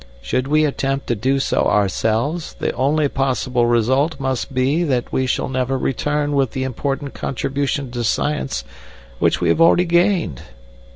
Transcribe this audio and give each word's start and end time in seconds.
Should 0.19 0.47
we 0.47 0.65
attempt 0.65 1.05
to 1.09 1.15
do 1.15 1.39
so 1.39 1.65
ourselves, 1.65 2.55
the 2.55 2.73
only 2.73 3.07
possible 3.07 3.67
result 3.67 4.19
must 4.19 4.51
be 4.51 4.83
that 4.83 5.13
we 5.13 5.27
shall 5.27 5.47
never 5.47 5.77
return 5.77 6.33
with 6.35 6.53
the 6.53 6.63
important 6.63 7.13
contribution 7.13 7.91
to 7.91 8.03
science 8.03 8.63
which 9.19 9.41
we 9.41 9.49
have 9.49 9.61
already 9.61 9.85
gained. 9.85 10.41